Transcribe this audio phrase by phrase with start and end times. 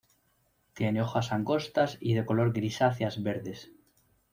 [0.73, 3.71] Tiene hojas angostas y de color grisáceas verdes.